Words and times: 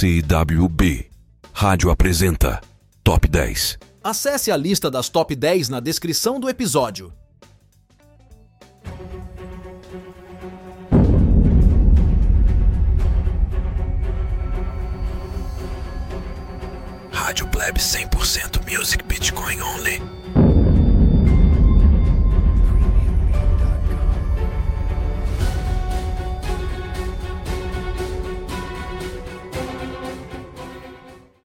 CWB. 0.00 1.10
Rádio 1.52 1.90
apresenta 1.90 2.58
Top 3.04 3.28
10. 3.28 3.78
Acesse 4.02 4.50
a 4.50 4.56
lista 4.56 4.90
das 4.90 5.10
top 5.10 5.36
10 5.36 5.68
na 5.68 5.78
descrição 5.78 6.40
do 6.40 6.48
episódio. 6.48 7.12
Rádio 17.12 17.46
Pleb 17.48 17.78
100% 17.78 18.74
Music 18.74 19.04
Bitcoin 19.04 19.60
Only. 19.60 20.19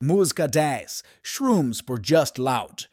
Música 0.05 0.47
10. 0.47 1.01
Shrooms 1.23 1.81
por 1.81 1.97
Just 1.99 2.37
Loud. 2.37 2.85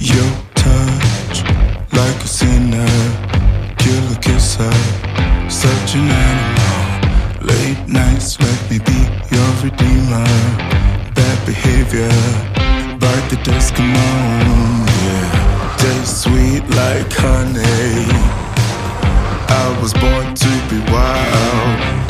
Your 0.00 0.32
touch, 0.56 1.44
like 1.92 2.24
a 2.24 2.26
sinner, 2.26 2.88
killer 3.78 4.18
kisser, 4.20 4.72
such 5.48 5.94
an 5.94 6.10
animal. 6.10 7.46
Late 7.46 7.86
nights, 7.86 8.36
let 8.40 8.68
me 8.68 8.80
be 8.80 8.98
your 9.30 9.50
redeemer. 9.62 10.26
Bad 11.14 11.46
behavior, 11.46 12.10
bite 12.98 13.28
the 13.30 13.38
dust, 13.44 13.76
come 13.76 13.94
on, 13.94 14.88
yeah. 15.04 15.76
Taste 15.78 16.22
sweet 16.22 16.68
like 16.70 17.12
honey. 17.12 18.49
I 19.50 19.78
was 19.82 19.92
born 19.94 20.34
to 20.34 20.50
be 20.70 20.78
wild. 20.92 22.08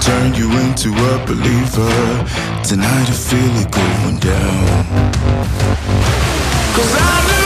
Turn 0.00 0.34
you 0.34 0.48
into 0.64 0.90
a 0.90 1.26
believer. 1.26 1.90
Tonight 2.62 3.08
I 3.08 3.16
feel 3.28 3.56
it 3.62 3.70
going 3.70 4.18
down. 4.18 4.84
Cause 6.74 6.94
I 6.96 7.37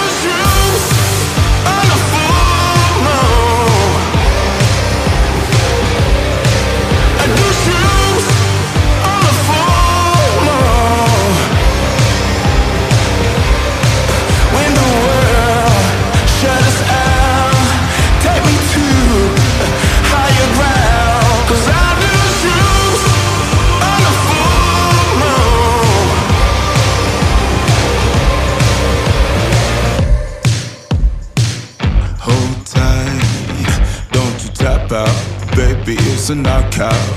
a 36.33 36.35
knockout. 36.35 37.09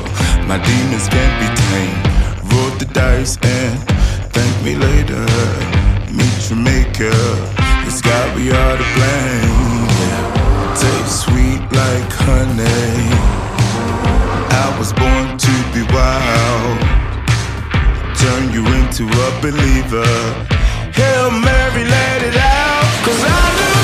My 0.46 0.58
demons 0.60 1.08
can't 1.08 1.36
be 1.40 1.48
tamed. 1.64 2.52
Roll 2.52 2.72
the 2.78 2.88
dice 2.92 3.38
and 3.42 3.80
thank 4.36 4.54
me 4.64 4.76
later. 4.76 5.26
Meet 6.12 6.36
maker, 6.52 7.22
it's 7.88 8.02
got 8.02 8.26
we 8.36 8.52
all 8.52 8.78
to 8.82 8.88
blame. 8.96 9.88
Taste 10.82 11.24
sweet 11.24 11.64
like 11.80 12.12
honey. 12.28 13.08
I 14.64 14.68
was 14.78 14.92
born 14.92 15.38
to 15.46 15.54
be 15.74 15.84
wild. 15.96 16.78
Turn 18.20 18.44
you 18.56 18.64
into 18.80 19.04
a 19.28 19.30
believer. 19.42 20.12
Hail 20.92 21.32
Mary, 21.32 21.86
let 21.86 22.20
it 22.22 22.36
out. 22.36 23.06
Cause 23.06 23.24
I 23.24 23.75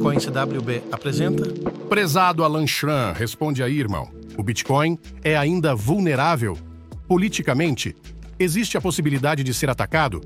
Bitcoin 0.00 0.18
CWB 0.18 0.82
apresenta. 0.90 1.44
Prezado 1.90 2.42
Alan 2.42 2.66
Schran, 2.66 3.12
responde 3.12 3.62
aí, 3.62 3.78
irmão. 3.78 4.10
O 4.34 4.42
Bitcoin 4.42 4.98
é 5.22 5.36
ainda 5.36 5.74
vulnerável? 5.74 6.56
Politicamente, 7.06 7.94
existe 8.38 8.78
a 8.78 8.80
possibilidade 8.80 9.44
de 9.44 9.52
ser 9.52 9.68
atacado? 9.68 10.22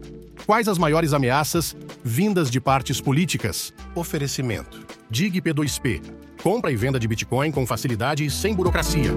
Quais 0.47 0.69
as 0.69 0.79
maiores 0.79 1.13
ameaças 1.13 1.77
vindas 2.05 2.53
de 2.53 2.61
partes 2.61 3.01
políticas? 3.01 3.75
Oferecimento. 3.97 4.87
DIG 5.11 5.43
P2P. 5.43 6.01
Compra 6.41 6.71
e 6.71 6.77
venda 6.77 7.01
de 7.01 7.09
Bitcoin 7.09 7.51
com 7.51 7.67
facilidade 7.67 8.25
e 8.25 8.31
sem 8.31 8.55
burocracia. 8.55 9.11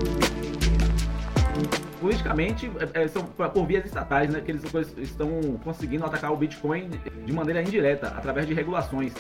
Politicamente, 2.01 2.71
é, 2.95 3.03
é 3.03 3.07
são 3.07 3.21
por 3.25 3.67
vias 3.67 3.85
estatais, 3.85 4.31
né? 4.31 4.41
Que 4.41 4.53
eles 4.53 4.63
estão 4.97 5.29
conseguindo 5.63 6.03
atacar 6.03 6.31
o 6.31 6.37
Bitcoin 6.37 6.89
de 7.23 7.31
maneira 7.31 7.61
indireta, 7.61 8.07
através 8.07 8.47
de 8.47 8.55
regulações 8.55 9.13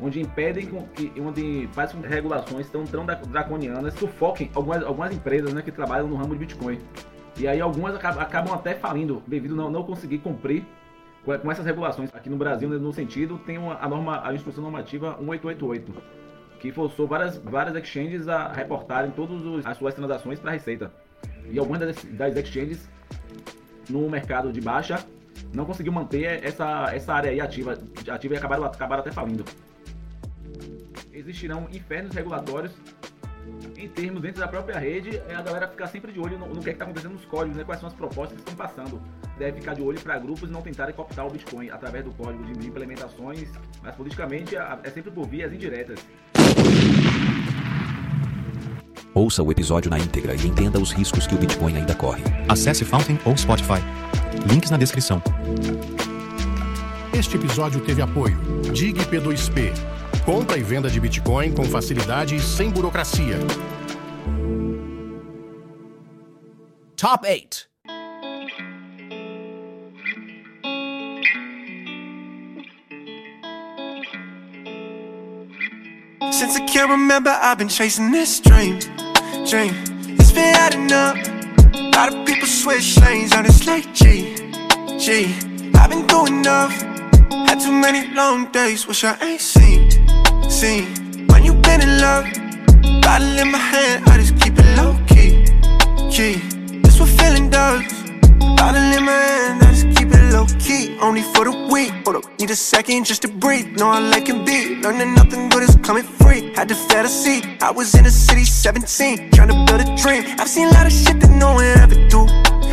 onde 0.00 0.20
impedem 0.20 0.66
que, 0.94 1.20
onde 1.20 1.68
faz 1.72 1.92
com 1.92 2.00
que 2.00 2.08
regulações 2.08 2.68
tão, 2.70 2.84
tão 2.84 3.04
draconianas 3.04 3.94
sufoquem 3.94 4.50
algumas, 4.54 4.82
algumas 4.84 5.14
empresas 5.14 5.52
né, 5.52 5.62
que 5.62 5.72
trabalham 5.72 6.08
no 6.08 6.16
ramo 6.16 6.34
de 6.34 6.40
Bitcoin. 6.40 6.78
E 7.38 7.46
aí 7.46 7.60
algumas 7.60 7.94
acabam, 7.94 8.52
até 8.52 8.74
falindo 8.74 9.22
devido 9.26 9.54
não, 9.54 9.70
não 9.70 9.82
conseguir 9.82 10.18
cumprir 10.18 10.64
com, 11.24 11.50
essas 11.50 11.64
regulações. 11.64 12.10
Aqui 12.14 12.28
no 12.28 12.36
Brasil, 12.36 12.68
no 12.68 12.92
sentido, 12.92 13.38
tem 13.38 13.58
uma, 13.58 13.78
a, 13.80 13.88
norma, 13.88 14.26
a 14.26 14.34
instrução 14.34 14.62
normativa 14.62 15.16
1888, 15.18 15.92
que 16.60 16.72
forçou 16.72 17.06
várias, 17.06 17.36
várias 17.36 17.76
exchanges 17.76 18.28
a 18.28 18.52
reportarem 18.52 19.10
todas 19.12 19.64
as 19.64 19.76
suas 19.76 19.94
transações 19.94 20.40
para 20.40 20.50
a 20.50 20.54
Receita. 20.54 20.92
E 21.50 21.58
algumas 21.58 21.80
das, 21.80 22.04
das 22.04 22.36
exchanges 22.36 22.88
no 23.88 24.08
mercado 24.08 24.52
de 24.52 24.60
baixa 24.60 25.04
não 25.54 25.64
conseguiu 25.64 25.92
manter 25.92 26.44
essa, 26.44 26.90
essa 26.92 27.14
área 27.14 27.30
aí 27.30 27.40
ativa, 27.40 27.78
ativa 28.08 28.34
e 28.34 28.36
acabaram, 28.36 28.64
acabaram 28.64 29.00
até 29.00 29.12
falindo 29.12 29.44
existirão 31.18 31.68
infernos 31.70 32.14
regulatórios 32.14 32.72
em 33.76 33.88
termos 33.88 34.20
dentro 34.20 34.40
da 34.40 34.48
própria 34.48 34.78
rede, 34.78 35.20
é 35.28 35.34
a 35.34 35.42
galera 35.42 35.68
ficar 35.68 35.86
sempre 35.86 36.12
de 36.12 36.20
olho 36.20 36.38
no, 36.38 36.46
no 36.48 36.60
que 36.60 36.68
é 36.68 36.72
está 36.72 36.84
acontecendo 36.84 37.12
nos 37.12 37.24
códigos, 37.24 37.56
né, 37.56 37.64
quais 37.64 37.80
são 37.80 37.88
as 37.88 37.94
propostas 37.94 38.36
que 38.40 38.50
estão 38.50 38.54
passando. 38.54 39.00
Deve 39.38 39.60
ficar 39.60 39.74
de 39.74 39.82
olho 39.82 40.00
para 40.00 40.18
grupos 40.18 40.48
e 40.48 40.52
não 40.52 40.62
tentarem 40.62 40.94
cooptar 40.94 41.26
o 41.26 41.30
Bitcoin 41.30 41.70
através 41.70 42.04
do 42.04 42.10
código 42.12 42.44
de 42.44 42.66
implementações, 42.66 43.48
mas 43.82 43.94
politicamente 43.94 44.56
é, 44.56 44.78
é 44.82 44.90
sempre 44.90 45.10
por 45.10 45.26
vias 45.26 45.52
indiretas. 45.52 45.98
Ouça 49.14 49.42
o 49.42 49.50
episódio 49.50 49.90
na 49.90 49.98
íntegra 49.98 50.34
e 50.34 50.46
entenda 50.46 50.78
os 50.78 50.92
riscos 50.92 51.26
que 51.26 51.34
o 51.34 51.38
Bitcoin 51.38 51.76
ainda 51.76 51.94
corre. 51.94 52.22
Acesse 52.48 52.84
Fountain 52.84 53.18
ou 53.24 53.36
Spotify. 53.36 53.82
Links 54.48 54.70
na 54.70 54.76
descrição. 54.76 55.22
Este 57.12 57.36
episódio 57.36 57.80
teve 57.80 58.02
apoio 58.02 58.36
DIG 58.72 59.00
P2P 59.06 59.97
Compra 60.28 60.58
e 60.58 60.62
venda 60.62 60.90
de 60.90 61.00
Bitcoin 61.00 61.54
com 61.54 61.64
facilidade 61.64 62.36
e 62.36 62.40
sem 62.42 62.68
burocracia. 62.68 63.38
Top 66.94 67.26
8 67.26 67.66
Since 76.30 76.58
I 76.58 76.66
can't 76.66 76.90
remember, 76.90 77.30
I've 77.30 77.56
been 77.56 77.68
chasing 77.68 78.10
this 78.10 78.38
dream. 78.38 78.80
Dream. 79.48 79.72
It's 80.20 80.30
been 80.30 80.54
adding 80.54 80.92
up. 80.92 81.16
A 81.74 81.96
lot 81.96 82.12
of 82.12 82.26
people 82.26 82.46
switch 82.46 83.00
lanes 83.00 83.32
on 83.32 83.44
this 83.44 83.66
late 83.66 83.94
G. 83.94 84.34
G. 84.98 85.34
I've 85.74 85.88
been 85.88 86.06
doing 86.06 86.40
enough. 86.40 86.72
Had 87.48 87.60
too 87.60 87.72
many 87.72 88.12
long 88.12 88.52
days, 88.52 88.86
wish 88.86 89.04
I 89.04 89.16
ain't 89.22 89.40
seen. 89.40 89.87
Seen 90.58 91.24
when 91.28 91.44
you 91.44 91.54
been 91.54 91.80
in 91.82 92.00
love. 92.00 92.24
Bottle 93.02 93.38
in 93.38 93.48
my 93.52 93.58
hand, 93.58 94.02
I 94.08 94.18
just 94.18 94.34
keep 94.42 94.54
it 94.58 94.66
low 94.76 94.98
key. 95.06 95.46
Key, 96.10 96.34
that's 96.82 96.98
what 96.98 97.10
feeling 97.10 97.48
does. 97.48 97.84
Bottle 98.58 98.82
in 98.98 99.04
my 99.04 99.12
hand, 99.12 99.62
I 99.62 99.70
just 99.70 99.86
keep 99.96 100.08
it 100.10 100.32
low 100.32 100.46
key. 100.58 100.98
Only 101.00 101.22
for 101.22 101.44
the 101.44 101.54
week. 101.72 101.92
Hold 102.04 102.16
up, 102.16 102.40
need 102.40 102.50
a 102.50 102.56
second 102.56 103.04
just 103.06 103.22
to 103.22 103.28
breathe. 103.28 103.78
Know 103.78 103.86
I 103.86 104.00
like 104.00 104.28
it 104.28 104.44
be. 104.44 104.82
Learning 104.82 105.14
nothing 105.14 105.48
good 105.48 105.62
is 105.62 105.76
coming 105.76 106.02
free. 106.02 106.52
Had 106.56 106.68
to 106.70 106.74
to 106.74 107.08
see. 107.08 107.40
I 107.60 107.70
was 107.70 107.94
in 107.94 108.02
the 108.02 108.10
city 108.10 108.42
17, 108.44 109.30
trying 109.30 109.50
to 109.50 109.64
build 109.64 109.80
a 109.80 109.96
dream. 110.02 110.24
I've 110.40 110.48
seen 110.48 110.66
a 110.66 110.72
lot 110.72 110.86
of 110.86 110.92
shit 110.92 111.20
that 111.20 111.30
no 111.30 111.52
one 111.52 111.66
ever 111.84 111.94
do. 112.08 112.26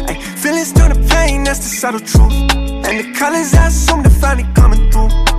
Ay, 0.10 0.20
feelings 0.42 0.74
turn 0.74 0.90
to 0.90 1.00
pain, 1.14 1.44
that's 1.44 1.60
the 1.60 1.70
subtle 1.82 2.00
truth. 2.00 2.34
And 2.56 2.96
the 3.00 3.14
colors 3.14 3.54
I 3.54 3.68
assume 3.68 4.02
they're 4.02 4.10
finally 4.10 4.52
coming 4.56 4.90
through. 4.90 5.36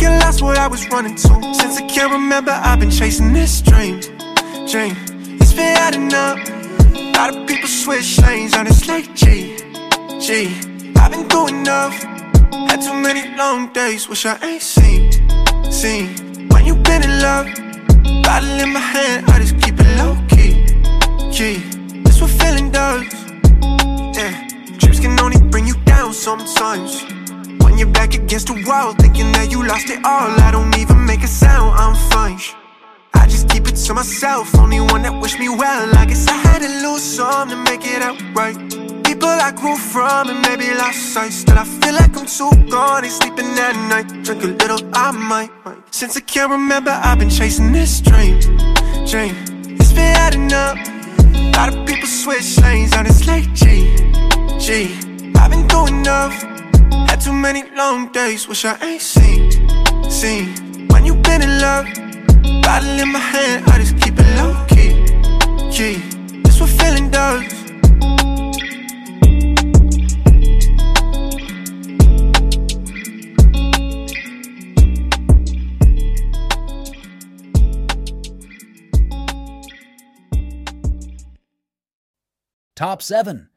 Thinking 0.00 0.18
lost 0.20 0.40
what 0.40 0.56
I 0.56 0.66
was 0.66 0.88
running 0.88 1.14
to. 1.14 1.28
Since 1.52 1.76
I 1.76 1.86
can't 1.86 2.10
remember, 2.10 2.52
I've 2.52 2.80
been 2.80 2.90
chasing 2.90 3.34
this 3.34 3.60
dream. 3.60 4.00
Dream. 4.66 4.96
It's 5.38 5.52
been 5.52 5.76
adding 5.76 6.10
up. 6.14 6.38
A 6.94 7.12
lot 7.18 7.36
of 7.36 7.46
people 7.46 7.68
switch 7.68 8.18
lanes 8.22 8.54
on 8.54 8.64
this 8.64 8.88
late 8.88 9.14
G. 9.14 9.58
G. 10.18 10.56
I've 10.96 11.10
been 11.12 11.28
doing 11.28 11.60
enough. 11.60 11.92
Had 12.70 12.80
too 12.80 12.94
many 12.94 13.36
long 13.36 13.74
days, 13.74 14.08
wish 14.08 14.24
I 14.24 14.38
ain't 14.42 14.62
seen. 14.62 15.12
Seen. 15.70 16.48
When 16.48 16.64
you 16.64 16.76
been 16.76 17.02
in 17.02 17.20
love. 17.20 17.46
Bottle 18.24 18.58
in 18.58 18.72
my 18.72 18.80
hand, 18.80 19.26
I 19.28 19.38
just 19.38 19.60
keep 19.60 19.74
it 19.78 19.88
low 19.98 20.16
key. 20.30 20.64
Key. 21.30 21.58
That's 22.04 22.22
what 22.22 22.30
feeling 22.30 22.70
does. 22.70 23.04
Yeah. 24.16 24.48
Dreams 24.78 24.98
can 24.98 25.20
only 25.20 25.40
bring 25.50 25.66
you 25.66 25.74
down 25.84 26.14
sometimes 26.14 27.19
you're 27.80 27.88
back 27.88 28.14
against 28.14 28.48
the 28.48 28.62
wall, 28.68 28.92
thinking 28.94 29.32
that 29.32 29.50
you 29.50 29.66
lost 29.66 29.88
it 29.88 30.04
all. 30.04 30.30
I 30.46 30.50
don't 30.52 30.76
even 30.78 31.06
make 31.06 31.22
a 31.22 31.26
sound, 31.26 31.72
I'm 31.80 31.96
fine. 32.10 32.38
I 33.14 33.24
just 33.26 33.48
keep 33.48 33.66
it 33.66 33.76
to 33.86 33.94
myself, 33.94 34.54
only 34.56 34.80
one 34.80 35.00
that 35.02 35.18
wish 35.18 35.38
me 35.38 35.48
well. 35.48 35.88
I 35.96 36.04
guess 36.04 36.28
I 36.28 36.34
had 36.34 36.60
to 36.60 36.68
lose 36.86 37.02
some 37.02 37.48
to 37.48 37.56
make 37.56 37.80
it 37.84 38.02
out 38.02 38.20
right. 38.34 38.56
People 39.02 39.28
I 39.28 39.50
grew 39.52 39.76
from 39.76 40.28
and 40.28 40.42
maybe 40.42 40.66
lost 40.74 41.14
sight. 41.14 41.32
Still, 41.32 41.58
I 41.58 41.64
feel 41.64 41.94
like 41.94 42.14
I'm 42.18 42.26
too 42.26 42.52
gone, 42.70 43.04
ain't 43.04 43.14
sleeping 43.14 43.50
at 43.66 43.74
night. 43.88 44.24
Drink 44.24 44.44
a 44.44 44.48
little, 44.60 44.80
I 44.92 45.10
might. 45.12 45.50
Since 45.90 46.18
I 46.18 46.20
can't 46.20 46.50
remember, 46.50 46.90
I've 46.90 47.18
been 47.18 47.30
chasing 47.30 47.72
this 47.72 48.02
dream. 48.02 48.40
Dream, 49.08 49.32
it's 49.80 49.92
been 49.92 50.12
adding 50.26 50.52
up. 50.52 50.76
A 51.34 51.52
lot 51.56 51.74
of 51.74 51.86
people 51.86 52.06
switch 52.06 52.60
lanes 52.60 52.92
on 52.94 53.04
this 53.06 53.26
late 53.26 53.48
G. 53.54 53.96
G, 54.58 54.94
I've 55.34 55.50
been 55.50 55.66
doing 55.66 56.00
enough 56.00 56.60
too 57.20 57.32
many 57.34 57.62
long 57.76 58.10
days, 58.12 58.48
wish 58.48 58.64
I 58.64 58.78
ain't 58.82 59.02
seen, 59.02 59.50
seen. 60.10 60.88
When 60.88 61.04
you 61.04 61.14
been 61.16 61.42
in 61.42 61.60
love, 61.60 61.84
bottle 62.62 62.98
in 62.98 63.12
my 63.12 63.18
hand, 63.18 63.64
I 63.68 63.78
just 63.78 63.98
keep 63.98 64.14
it 64.16 64.26
low 64.38 64.54
key, 64.68 64.94
key. 65.70 65.96
This 66.42 66.60
what 66.60 66.70
feeling 66.70 67.10
does. 67.10 67.44
Top 82.74 83.02
7 83.02 83.49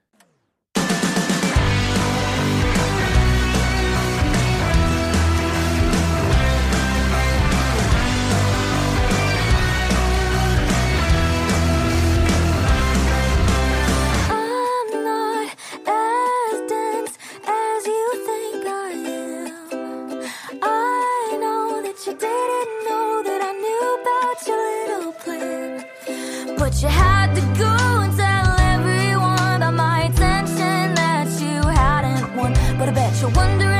It's 33.16 33.73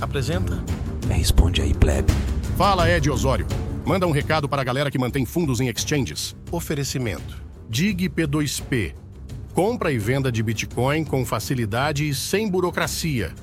Apresenta 0.00 0.62
Responde 1.08 1.60
aí, 1.60 1.74
Plebe. 1.74 2.12
Fala, 2.56 2.88
Ed 2.88 3.10
Osório. 3.10 3.46
Manda 3.84 4.06
um 4.06 4.12
recado 4.12 4.48
para 4.48 4.62
a 4.62 4.64
galera 4.64 4.90
que 4.90 4.98
mantém 4.98 5.24
fundos 5.24 5.60
em 5.60 5.68
exchanges. 5.68 6.36
oferecimento. 6.50 7.42
Dig 7.68 8.08
P2P. 8.08 8.94
Compra 9.52 9.90
e 9.90 9.98
venda 9.98 10.30
de 10.30 10.42
Bitcoin 10.42 11.04
com 11.04 11.24
facilidade 11.24 12.08
e 12.08 12.14
sem 12.14 12.48
burocracia. 12.48 13.34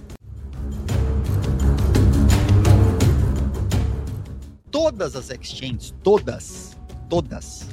todas 4.89 5.15
as 5.15 5.29
exchanges, 5.31 5.93
todas, 6.03 6.77
todas, 7.09 7.67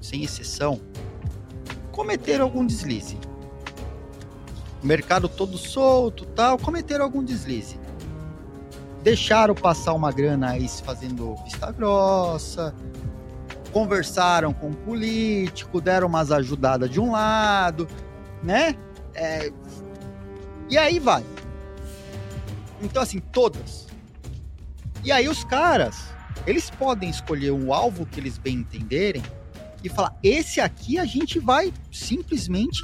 sem 0.00 0.22
exceção, 0.22 0.80
cometeram 1.90 2.44
algum 2.44 2.64
deslize. 2.64 3.18
O 4.82 4.86
mercado 4.86 5.28
todo 5.28 5.58
solto, 5.58 6.24
tal, 6.26 6.58
cometeram 6.58 7.04
algum 7.04 7.24
deslize. 7.24 7.78
Deixaram 9.06 9.54
passar 9.54 9.92
uma 9.92 10.10
grana 10.10 10.50
aí 10.50 10.68
fazendo 10.68 11.36
vista 11.44 11.70
grossa, 11.70 12.74
conversaram 13.72 14.52
com 14.52 14.70
o 14.70 14.74
político, 14.74 15.80
deram 15.80 16.08
umas 16.08 16.32
ajudadas 16.32 16.90
de 16.90 16.98
um 16.98 17.12
lado, 17.12 17.86
né? 18.42 18.74
É, 19.14 19.52
E 20.68 20.76
aí 20.76 20.98
vai. 20.98 21.24
Então, 22.82 23.00
assim, 23.00 23.20
todas. 23.20 23.86
E 25.04 25.12
aí 25.12 25.28
os 25.28 25.44
caras, 25.44 26.12
eles 26.44 26.68
podem 26.68 27.08
escolher 27.08 27.52
um 27.52 27.72
alvo 27.72 28.06
que 28.06 28.18
eles 28.18 28.38
bem 28.38 28.56
entenderem 28.56 29.22
e 29.84 29.88
falar: 29.88 30.18
esse 30.20 30.60
aqui 30.60 30.98
a 30.98 31.04
gente 31.04 31.38
vai 31.38 31.72
simplesmente 31.92 32.82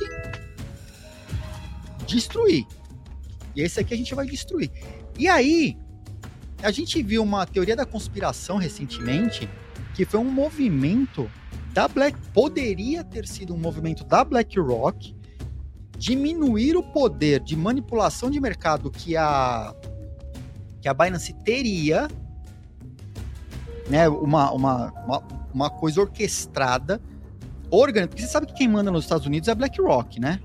destruir. 2.06 2.64
E 3.56 3.62
esse 3.62 3.80
aqui 3.80 3.92
a 3.92 3.96
gente 3.96 4.14
vai 4.14 4.24
destruir. 4.24 4.70
E 5.18 5.28
aí, 5.28 5.81
a 6.62 6.70
gente 6.70 7.02
viu 7.02 7.22
uma 7.22 7.44
teoria 7.44 7.74
da 7.74 7.84
conspiração 7.84 8.56
recentemente, 8.56 9.48
que 9.94 10.04
foi 10.04 10.20
um 10.20 10.30
movimento 10.30 11.30
da 11.72 11.88
Black. 11.88 12.16
Poderia 12.32 13.02
ter 13.02 13.26
sido 13.26 13.54
um 13.54 13.58
movimento 13.58 14.04
da 14.04 14.24
BlackRock 14.24 15.14
diminuir 15.98 16.76
o 16.76 16.82
poder 16.82 17.40
de 17.40 17.56
manipulação 17.56 18.30
de 18.30 18.40
mercado 18.40 18.90
que 18.90 19.16
a 19.16 19.74
que 20.80 20.88
a 20.88 20.94
Binance 20.94 21.32
teria, 21.44 22.08
né, 23.88 24.08
uma, 24.08 24.50
uma, 24.50 24.92
uma, 25.04 25.22
uma 25.54 25.70
coisa 25.70 26.00
orquestrada, 26.00 27.00
organ... 27.70 28.08
porque 28.08 28.22
você 28.22 28.28
sabe 28.28 28.46
que 28.48 28.54
quem 28.54 28.66
manda 28.66 28.90
nos 28.90 29.04
Estados 29.04 29.24
Unidos 29.24 29.48
é 29.48 29.52
a 29.52 29.54
BlackRock, 29.54 30.18
né? 30.18 30.40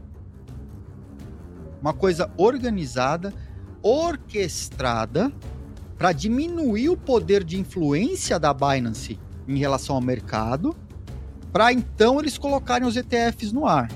Uma 1.81 1.91
coisa 1.91 2.31
organizada, 2.37 3.33
orquestrada, 3.81 5.33
para 5.97 6.11
diminuir 6.11 6.89
o 6.89 6.97
poder 6.97 7.43
de 7.43 7.59
influência 7.59 8.39
da 8.39 8.53
Binance 8.53 9.19
em 9.47 9.57
relação 9.57 9.95
ao 9.95 10.01
mercado, 10.01 10.75
para 11.51 11.73
então 11.73 12.19
eles 12.19 12.37
colocarem 12.37 12.87
os 12.87 12.95
ETFs 12.95 13.51
no 13.51 13.65
ar. 13.65 13.89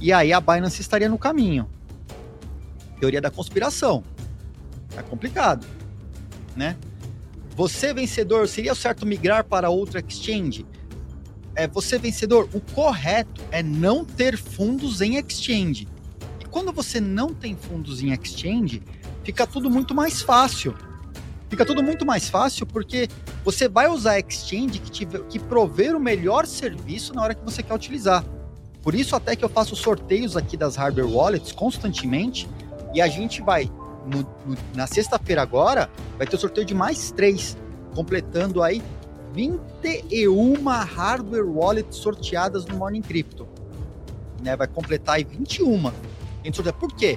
E 0.00 0.12
aí 0.12 0.32
a 0.32 0.40
Binance 0.40 0.80
estaria 0.80 1.08
no 1.08 1.18
caminho. 1.18 1.68
Teoria 3.00 3.20
da 3.20 3.30
conspiração. 3.30 4.04
É 4.96 5.02
complicado, 5.02 5.66
né? 6.54 6.76
Você 7.56 7.92
vencedor, 7.92 8.46
seria 8.48 8.74
certo 8.74 9.04
migrar 9.06 9.44
para 9.44 9.70
outra 9.70 10.00
exchange? 10.00 10.66
É, 11.56 11.68
você 11.68 11.98
vencedor, 11.98 12.48
o 12.52 12.60
correto 12.60 13.40
é 13.50 13.62
não 13.62 14.04
ter 14.04 14.36
fundos 14.36 15.00
em 15.00 15.16
exchange. 15.16 15.88
E 16.40 16.44
quando 16.44 16.72
você 16.72 17.00
não 17.00 17.32
tem 17.32 17.56
fundos 17.56 18.02
em 18.02 18.12
exchange, 18.12 18.82
fica 19.22 19.46
tudo 19.46 19.70
muito 19.70 19.94
mais 19.94 20.20
fácil. 20.20 20.74
Fica 21.54 21.64
tudo 21.64 21.84
muito 21.84 22.04
mais 22.04 22.28
fácil 22.28 22.66
porque 22.66 23.08
você 23.44 23.68
vai 23.68 23.86
usar 23.86 24.14
a 24.14 24.18
exchange 24.18 24.80
que, 24.80 24.90
tiver, 24.90 25.20
que 25.28 25.38
prover 25.38 25.94
o 25.94 26.00
melhor 26.00 26.48
serviço 26.48 27.14
na 27.14 27.22
hora 27.22 27.32
que 27.32 27.44
você 27.44 27.62
quer 27.62 27.72
utilizar. 27.72 28.24
Por 28.82 28.92
isso 28.92 29.14
até 29.14 29.36
que 29.36 29.44
eu 29.44 29.48
faço 29.48 29.76
sorteios 29.76 30.36
aqui 30.36 30.56
das 30.56 30.74
hardware 30.74 31.08
wallets 31.08 31.52
constantemente 31.52 32.48
e 32.92 33.00
a 33.00 33.06
gente 33.06 33.40
vai 33.40 33.70
no, 34.04 34.22
no, 34.44 34.58
na 34.74 34.88
sexta-feira 34.88 35.42
agora 35.42 35.88
vai 36.18 36.26
ter 36.26 36.34
o 36.34 36.38
sorteio 36.40 36.66
de 36.66 36.74
mais 36.74 37.12
três, 37.12 37.56
completando 37.94 38.60
aí 38.60 38.82
21 39.32 40.60
hardware 40.64 41.48
wallets 41.48 41.98
sorteadas 41.98 42.66
no 42.66 42.78
Morning 42.78 43.00
Crypto. 43.00 43.46
Né, 44.42 44.56
vai 44.56 44.66
completar 44.66 45.14
aí 45.14 45.24
21. 45.24 45.86
A 45.86 45.92
gente 46.42 46.56
sorteia. 46.56 46.72
Por 46.72 46.92
quê? 46.96 47.16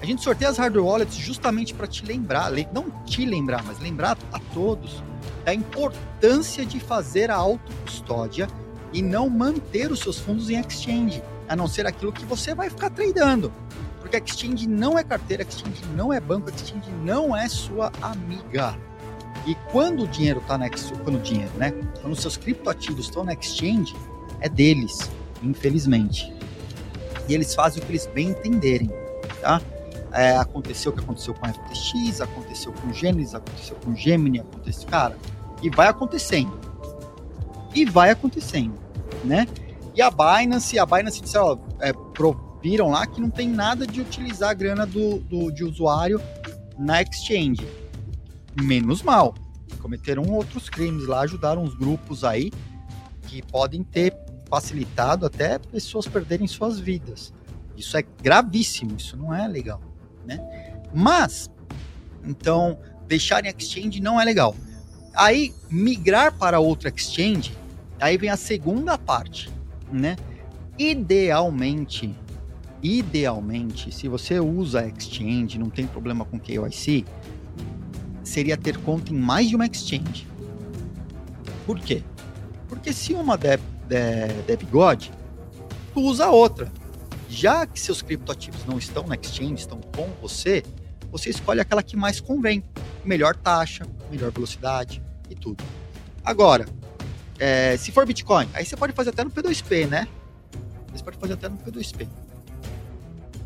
A 0.00 0.04
gente 0.04 0.22
sorteia 0.22 0.50
as 0.50 0.58
hardware 0.58 0.84
wallets 0.84 1.16
justamente 1.16 1.72
para 1.74 1.86
te 1.86 2.04
lembrar, 2.04 2.52
não 2.72 2.90
te 3.04 3.24
lembrar, 3.24 3.64
mas 3.64 3.78
lembrar 3.80 4.18
a 4.32 4.38
todos 4.52 5.02
da 5.44 5.54
importância 5.54 6.66
de 6.66 6.80
fazer 6.80 7.30
a 7.30 7.36
autocustódia 7.36 8.48
e 8.92 9.00
não 9.00 9.28
manter 9.28 9.90
os 9.90 10.00
seus 10.00 10.18
fundos 10.18 10.50
em 10.50 10.58
exchange, 10.58 11.22
a 11.48 11.54
não 11.54 11.68
ser 11.68 11.86
aquilo 11.86 12.12
que 12.12 12.24
você 12.24 12.54
vai 12.54 12.68
ficar 12.68 12.90
tradando. 12.90 13.52
Porque 14.00 14.16
exchange 14.16 14.66
não 14.68 14.98
é 14.98 15.04
carteira, 15.04 15.42
exchange 15.42 15.82
não 15.94 16.12
é 16.12 16.20
banco, 16.20 16.50
exchange 16.50 16.90
não 17.04 17.36
é 17.36 17.48
sua 17.48 17.92
amiga. 18.02 18.76
E 19.46 19.54
quando 19.70 20.04
o 20.04 20.08
dinheiro 20.08 20.40
está 20.40 20.58
na 20.58 20.68
quando 21.04 21.16
o 21.16 21.20
dinheiro, 21.20 21.52
né? 21.56 21.72
Quando 22.00 22.12
os 22.12 22.20
seus 22.20 22.36
criptoativos 22.36 23.06
estão 23.06 23.22
na 23.22 23.32
exchange, 23.32 23.94
é 24.40 24.48
deles, 24.48 25.10
infelizmente. 25.42 26.32
E 27.28 27.34
eles 27.34 27.54
fazem 27.54 27.82
o 27.82 27.86
que 27.86 27.92
eles 27.92 28.06
bem 28.06 28.30
entenderem, 28.30 28.90
tá? 29.40 29.60
É, 30.16 30.36
aconteceu 30.36 30.92
o 30.92 30.94
que 30.94 31.02
aconteceu 31.02 31.34
com 31.34 31.44
a 31.44 31.52
FTX, 31.52 32.20
aconteceu 32.22 32.72
com 32.72 32.88
o 32.88 32.92
Gênesis, 32.92 33.34
aconteceu 33.34 33.76
com 33.84 33.90
o 33.90 33.94
Gemini, 33.96 34.40
aconteceu, 34.40 34.88
cara, 34.88 35.18
e 35.62 35.68
vai 35.68 35.88
acontecendo. 35.88 36.58
E 37.74 37.84
vai 37.84 38.10
acontecendo, 38.10 38.74
né? 39.24 39.46
E 39.94 40.00
a 40.00 40.10
Binance, 40.10 40.78
a 40.78 40.86
Binance 40.86 41.20
disse, 41.20 41.36
ó, 41.36 41.58
é, 41.80 41.92
viram 42.62 42.90
lá 42.90 43.06
que 43.06 43.20
não 43.20 43.28
tem 43.30 43.48
nada 43.48 43.86
de 43.86 44.00
utilizar 44.00 44.50
a 44.50 44.54
grana 44.54 44.86
do, 44.86 45.18
do- 45.20 45.50
de 45.50 45.62
usuário 45.64 46.20
na 46.78 47.02
exchange. 47.02 47.66
Menos 48.60 49.02
mal. 49.02 49.34
Cometeram 49.80 50.22
outros 50.24 50.68
crimes 50.70 51.06
lá, 51.06 51.20
ajudaram 51.20 51.62
os 51.62 51.74
grupos 51.74 52.24
aí 52.24 52.50
que 53.22 53.42
podem 53.42 53.84
ter 53.84 54.16
facilitado 54.48 55.26
até 55.26 55.58
pessoas 55.58 56.06
perderem 56.08 56.46
suas 56.46 56.78
vidas. 56.78 57.32
Isso 57.76 57.96
é 57.96 58.02
gravíssimo, 58.22 58.96
isso 58.96 59.16
não 59.16 59.34
é 59.34 59.46
legal, 59.46 59.80
né? 60.26 60.40
Mas, 60.92 61.50
então, 62.24 62.78
deixar 63.06 63.44
em 63.44 63.48
exchange 63.48 64.00
não 64.00 64.20
é 64.20 64.24
legal. 64.24 64.54
Aí, 65.14 65.54
migrar 65.70 66.36
para 66.36 66.60
outra 66.60 66.92
exchange, 66.94 67.56
aí 68.00 68.18
vem 68.18 68.28
a 68.28 68.36
segunda 68.36 68.98
parte, 68.98 69.50
né? 69.90 70.16
Idealmente, 70.78 72.14
idealmente, 72.82 73.90
se 73.90 74.08
você 74.08 74.38
usa 74.38 74.86
exchange, 74.86 75.58
não 75.58 75.70
tem 75.70 75.86
problema 75.86 76.24
com 76.24 76.38
KYC, 76.38 77.04
seria 78.22 78.56
ter 78.56 78.76
conta 78.78 79.12
em 79.12 79.16
mais 79.16 79.48
de 79.48 79.56
uma 79.56 79.66
exchange. 79.66 80.26
Por 81.64 81.80
quê? 81.80 82.02
Porque 82.68 82.92
se 82.92 83.14
uma 83.14 83.38
der, 83.38 83.58
der, 83.88 84.32
der 84.46 84.56
bigode, 84.56 85.10
tu 85.94 86.00
usa 86.00 86.28
outra. 86.28 86.70
Já 87.28 87.66
que 87.66 87.78
seus 87.78 88.02
criptoativos 88.02 88.64
não 88.66 88.78
estão 88.78 89.06
na 89.06 89.14
exchange, 89.14 89.54
estão 89.54 89.80
com 89.80 90.08
você, 90.20 90.62
você 91.10 91.30
escolhe 91.30 91.60
aquela 91.60 91.82
que 91.82 91.96
mais 91.96 92.20
convém. 92.20 92.62
Melhor 93.04 93.36
taxa, 93.36 93.86
melhor 94.10 94.30
velocidade 94.30 95.02
e 95.28 95.34
tudo. 95.34 95.62
Agora, 96.24 96.66
é, 97.38 97.76
se 97.76 97.92
for 97.92 98.06
Bitcoin, 98.06 98.48
aí 98.54 98.64
você 98.64 98.76
pode 98.76 98.92
fazer 98.92 99.10
até 99.10 99.24
no 99.24 99.30
P2P, 99.30 99.86
né? 99.86 100.08
Você 100.92 101.04
pode 101.04 101.18
fazer 101.18 101.34
até 101.34 101.48
no 101.48 101.56
P2P. 101.58 102.08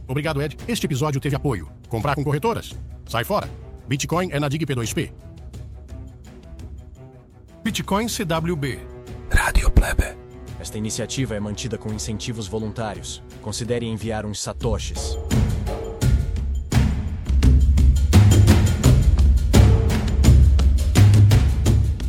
Obrigado, 0.07 0.43
Ed. 0.43 0.57
Este 0.67 0.87
episódio 0.87 1.21
teve 1.21 1.37
apoio. 1.37 1.71
Comprar 1.89 2.15
com 2.15 2.25
corretoras? 2.25 2.73
Sai 3.09 3.25
fora. 3.25 3.49
Bitcoin 3.87 4.31
é 4.33 4.41
na 4.41 4.49
Dig 4.49 4.65
P2P. 4.65 5.13
Bitcoin 7.63 8.09
CWB. 8.09 8.81
Rádio 9.31 9.71
Plebe. 9.71 10.20
Esta 10.61 10.77
iniciativa 10.77 11.35
é 11.35 11.41
mantida 11.41 11.79
com 11.79 11.91
incentivos 11.91 12.47
voluntários. 12.47 13.23
Considere 13.41 13.87
enviar 13.87 14.27
uns 14.27 14.43
satoshis. 14.43 15.17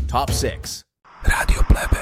Top 0.10 0.34
6. 0.34 0.84
Rádio 1.24 1.64
Plebe. 1.64 2.01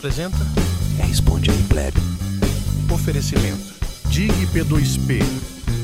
Apresenta 0.00 0.38
Responde 0.96 1.50
aí, 1.50 1.62
plebe. 1.64 2.00
Oferecimento. 2.90 3.74
Dig 4.08 4.32
P2P. 4.46 5.22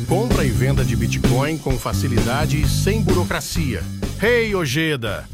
Compra 0.08 0.42
e 0.42 0.48
venda 0.48 0.82
de 0.82 0.96
Bitcoin 0.96 1.58
com 1.58 1.78
facilidade 1.78 2.62
e 2.62 2.66
sem 2.66 3.02
burocracia. 3.02 3.84
Hey, 4.18 4.54
Ojeda! 4.54 5.28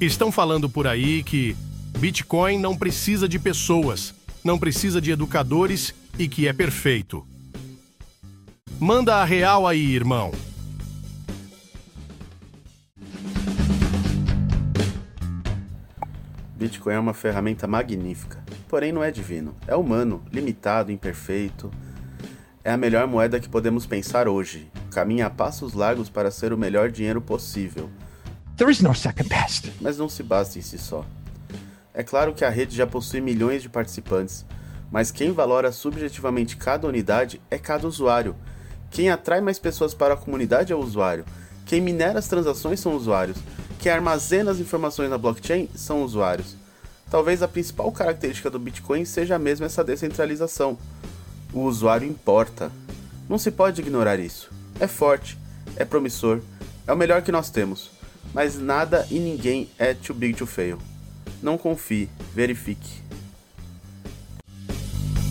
Estão 0.00 0.32
falando 0.32 0.68
por 0.68 0.88
aí 0.88 1.22
que 1.22 1.56
Bitcoin 2.00 2.58
não 2.58 2.76
precisa 2.76 3.28
de 3.28 3.38
pessoas, 3.38 4.12
não 4.42 4.58
precisa 4.58 5.00
de 5.00 5.12
educadores 5.12 5.94
e 6.18 6.26
que 6.26 6.48
é 6.48 6.52
perfeito. 6.52 7.24
Manda 8.80 9.18
a 9.18 9.24
real 9.24 9.68
aí, 9.68 9.94
irmão. 9.94 10.32
Bitcoin 16.56 16.94
é 16.94 16.98
uma 16.98 17.12
ferramenta 17.12 17.66
magnífica, 17.66 18.42
porém 18.66 18.90
não 18.90 19.04
é 19.04 19.10
divino. 19.10 19.54
É 19.66 19.76
humano, 19.76 20.22
limitado, 20.32 20.90
imperfeito. 20.90 21.70
É 22.64 22.72
a 22.72 22.78
melhor 22.78 23.06
moeda 23.06 23.38
que 23.38 23.48
podemos 23.48 23.84
pensar 23.84 24.26
hoje. 24.26 24.66
Caminha 24.90 25.26
a 25.26 25.30
passos 25.30 25.74
largos 25.74 26.08
para 26.08 26.30
ser 26.30 26.54
o 26.54 26.58
melhor 26.58 26.90
dinheiro 26.90 27.20
possível. 27.20 27.90
There 28.56 28.72
is 28.72 28.80
no 28.80 28.94
second 28.94 29.28
best. 29.28 29.70
Mas 29.82 29.98
não 29.98 30.08
se 30.08 30.22
basta 30.22 30.58
em 30.58 30.62
si 30.62 30.78
só. 30.78 31.04
É 31.92 32.02
claro 32.02 32.32
que 32.32 32.44
a 32.44 32.48
rede 32.48 32.74
já 32.74 32.86
possui 32.86 33.20
milhões 33.20 33.60
de 33.60 33.68
participantes, 33.68 34.46
mas 34.90 35.10
quem 35.10 35.32
valora 35.32 35.70
subjetivamente 35.70 36.56
cada 36.56 36.88
unidade 36.88 37.38
é 37.50 37.58
cada 37.58 37.86
usuário. 37.86 38.34
Quem 38.90 39.10
atrai 39.10 39.42
mais 39.42 39.58
pessoas 39.58 39.92
para 39.92 40.14
a 40.14 40.16
comunidade 40.16 40.72
é 40.72 40.76
o 40.76 40.80
usuário. 40.80 41.26
Quem 41.66 41.82
minera 41.82 42.18
as 42.18 42.28
transações 42.28 42.80
são 42.80 42.96
usuários. 42.96 43.36
Quem 43.86 43.92
armazena 43.92 44.50
as 44.50 44.58
informações 44.58 45.08
na 45.08 45.16
blockchain 45.16 45.68
são 45.76 46.02
usuários. 46.02 46.56
Talvez 47.08 47.40
a 47.40 47.46
principal 47.46 47.92
característica 47.92 48.50
do 48.50 48.58
Bitcoin 48.58 49.04
seja 49.04 49.38
mesmo 49.38 49.64
essa 49.64 49.84
descentralização. 49.84 50.76
O 51.52 51.60
usuário 51.60 52.04
importa. 52.04 52.72
Não 53.28 53.38
se 53.38 53.48
pode 53.52 53.80
ignorar 53.80 54.18
isso. 54.18 54.50
É 54.80 54.88
forte, 54.88 55.38
é 55.76 55.84
promissor, 55.84 56.40
é 56.84 56.92
o 56.92 56.96
melhor 56.96 57.22
que 57.22 57.30
nós 57.30 57.48
temos. 57.48 57.92
Mas 58.34 58.58
nada 58.58 59.06
e 59.08 59.20
ninguém 59.20 59.70
é 59.78 59.94
too 59.94 60.16
big 60.16 60.36
to 60.36 60.46
fail. 60.46 60.78
Não 61.40 61.56
confie, 61.56 62.10
verifique. 62.34 62.90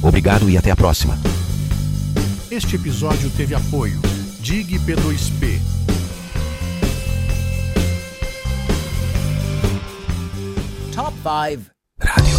Obrigado 0.02 0.50
e 0.50 0.58
até 0.58 0.72
a 0.72 0.78
próxima. 0.78 1.20
Este 2.50 2.78
episódio 2.78 3.30
teve 3.32 3.54
apoio 3.54 4.00
Dig 4.39 4.80
P2P. 4.80 5.75
Top 11.26 11.32
5 11.98 12.35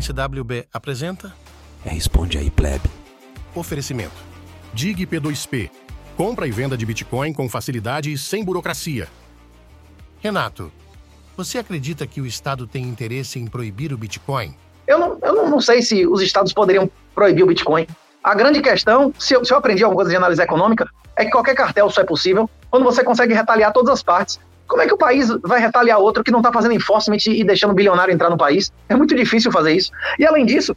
Bitcoin 0.00 0.02
CWB 0.02 0.66
apresenta 0.72 1.32
Responde 1.84 2.36
aí, 2.36 2.50
plebe. 2.50 2.90
Oferecimento. 3.54 4.16
Dig 4.72 5.06
P2P. 5.06 5.70
Compra 6.16 6.46
e 6.46 6.50
venda 6.50 6.76
de 6.76 6.84
Bitcoin 6.84 7.32
com 7.32 7.48
facilidade 7.48 8.12
e 8.12 8.18
sem 8.18 8.44
burocracia. 8.44 9.08
Renato, 10.20 10.70
você 11.36 11.58
acredita 11.58 12.06
que 12.06 12.20
o 12.20 12.26
Estado 12.26 12.66
tem 12.66 12.82
interesse 12.82 13.38
em 13.38 13.46
proibir 13.46 13.92
o 13.92 13.96
Bitcoin? 13.96 14.54
Eu 14.86 14.98
não, 14.98 15.18
eu 15.22 15.34
não, 15.34 15.48
não 15.48 15.60
sei 15.60 15.80
se 15.80 16.06
os 16.06 16.20
estados 16.20 16.52
poderiam 16.52 16.90
proibir 17.14 17.44
o 17.44 17.46
Bitcoin. 17.46 17.86
A 18.22 18.34
grande 18.34 18.60
questão, 18.60 19.14
se 19.18 19.34
eu, 19.34 19.44
se 19.44 19.52
eu 19.52 19.56
aprendi 19.56 19.82
alguma 19.82 19.96
coisa 19.96 20.10
de 20.10 20.16
análise 20.16 20.42
econômica, 20.42 20.90
é 21.16 21.24
que 21.24 21.30
qualquer 21.30 21.54
cartel 21.54 21.88
só 21.88 22.02
é 22.02 22.04
possível 22.04 22.48
quando 22.70 22.84
você 22.84 23.02
consegue 23.02 23.32
retaliar 23.32 23.72
todas 23.72 23.90
as 23.94 24.02
partes. 24.02 24.38
Como 24.70 24.82
é 24.82 24.86
que 24.86 24.94
o 24.94 24.96
país 24.96 25.28
vai 25.42 25.58
retaliar 25.58 25.98
outro 25.98 26.22
que 26.22 26.30
não 26.30 26.38
está 26.38 26.52
fazendo 26.52 26.72
enforcement 26.72 27.18
e 27.26 27.42
deixando 27.42 27.72
o 27.72 27.74
bilionário 27.74 28.14
entrar 28.14 28.30
no 28.30 28.38
país? 28.38 28.72
É 28.88 28.94
muito 28.94 29.16
difícil 29.16 29.50
fazer 29.50 29.72
isso. 29.72 29.90
E 30.16 30.24
além 30.24 30.46
disso, 30.46 30.76